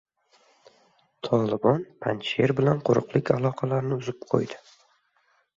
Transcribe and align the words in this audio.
“Tolibon” 1.27 1.83
Panjsher 2.05 2.53
bilan 2.61 2.81
quruqlik 2.89 3.33
aloqalarini 3.39 4.03
uzib 4.03 4.29
qo‘ydi 4.33 4.63